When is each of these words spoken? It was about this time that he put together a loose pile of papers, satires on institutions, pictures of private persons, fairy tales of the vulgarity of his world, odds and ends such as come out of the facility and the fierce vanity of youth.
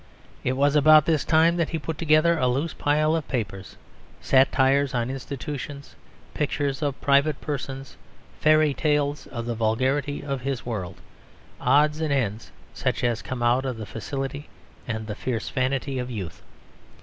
It 0.43 0.53
was 0.53 0.75
about 0.75 1.05
this 1.05 1.23
time 1.23 1.57
that 1.57 1.69
he 1.69 1.77
put 1.77 1.99
together 1.99 2.35
a 2.35 2.47
loose 2.47 2.73
pile 2.73 3.15
of 3.15 3.27
papers, 3.27 3.77
satires 4.19 4.95
on 4.95 5.11
institutions, 5.11 5.93
pictures 6.33 6.81
of 6.81 6.99
private 7.01 7.39
persons, 7.39 7.97
fairy 8.39 8.73
tales 8.73 9.27
of 9.27 9.45
the 9.45 9.53
vulgarity 9.53 10.23
of 10.23 10.41
his 10.41 10.65
world, 10.65 10.95
odds 11.59 12.01
and 12.01 12.11
ends 12.11 12.51
such 12.73 13.03
as 13.03 13.21
come 13.21 13.43
out 13.43 13.63
of 13.63 13.77
the 13.77 13.85
facility 13.85 14.49
and 14.87 15.05
the 15.05 15.13
fierce 15.13 15.49
vanity 15.49 15.99
of 15.99 16.09
youth. 16.09 16.41